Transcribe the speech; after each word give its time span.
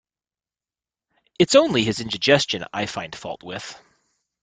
It's 1.37 1.53
only 1.53 1.83
his 1.83 1.99
indigestion 1.99 2.65
I 2.73 2.87
find 2.87 3.15
fault 3.15 3.43
with. 3.43 3.79